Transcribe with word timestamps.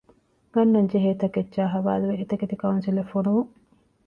ގަންނަންޖެހޭ 0.53 1.11
ތަކެއްޗާއި 1.21 1.71
ޙަވާލުވެ 1.73 2.13
އެތަކެތި 2.19 2.55
ކައުންސިލަށް 2.61 3.11
ފޮނުވުން. 3.11 3.51